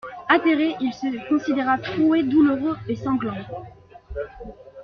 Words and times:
Atterré, 0.29 0.75
il 0.81 0.91
se 0.93 1.29
considéra 1.29 1.77
troué, 1.77 2.23
douloureux 2.23 2.75
et 2.87 2.95
sanglant. 2.95 3.35